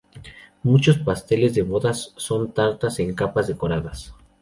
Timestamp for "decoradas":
3.47-4.15